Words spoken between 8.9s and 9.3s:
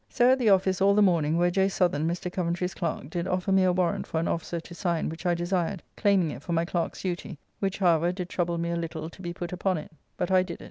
to